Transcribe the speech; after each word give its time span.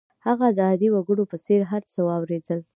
هغه 0.25 0.47
د 0.57 0.59
عادي 0.67 0.89
وګړو 0.91 1.23
په 1.31 1.37
څېر 1.45 1.61
هر 1.71 1.81
څه 1.91 1.99
واورېدل 2.07 2.59